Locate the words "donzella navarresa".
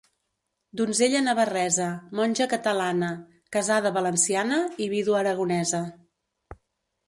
0.79-1.89